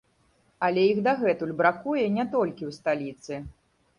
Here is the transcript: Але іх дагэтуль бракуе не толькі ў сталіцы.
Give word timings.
Але 0.67 0.85
іх 0.93 1.01
дагэтуль 1.07 1.51
бракуе 1.59 2.05
не 2.17 2.25
толькі 2.33 2.63
ў 2.69 2.79
сталіцы. 2.79 3.33